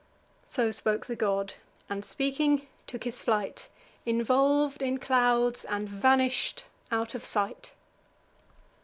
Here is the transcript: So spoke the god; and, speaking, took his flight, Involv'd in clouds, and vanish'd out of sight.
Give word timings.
So 0.47 0.71
spoke 0.71 1.05
the 1.05 1.15
god; 1.15 1.53
and, 1.87 2.03
speaking, 2.03 2.65
took 2.87 3.03
his 3.03 3.21
flight, 3.21 3.69
Involv'd 4.03 4.81
in 4.81 4.97
clouds, 4.97 5.63
and 5.63 5.87
vanish'd 5.87 6.63
out 6.91 7.13
of 7.13 7.23
sight. 7.23 7.73